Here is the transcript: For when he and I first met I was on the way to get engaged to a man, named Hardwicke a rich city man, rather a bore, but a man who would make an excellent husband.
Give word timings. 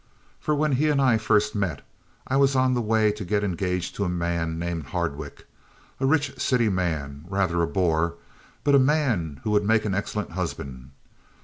For 0.39 0.55
when 0.55 0.71
he 0.71 0.89
and 0.89 0.99
I 0.99 1.19
first 1.19 1.53
met 1.53 1.83
I 2.25 2.35
was 2.35 2.55
on 2.55 2.73
the 2.73 2.81
way 2.81 3.11
to 3.11 3.23
get 3.23 3.43
engaged 3.43 3.93
to 3.97 4.03
a 4.03 4.09
man, 4.09 4.57
named 4.57 4.87
Hardwicke 4.87 5.45
a 5.99 6.07
rich 6.07 6.39
city 6.41 6.69
man, 6.69 7.23
rather 7.29 7.61
a 7.61 7.67
bore, 7.67 8.15
but 8.63 8.73
a 8.73 8.79
man 8.79 9.41
who 9.43 9.51
would 9.51 9.63
make 9.63 9.85
an 9.85 9.93
excellent 9.93 10.31
husband. 10.31 10.89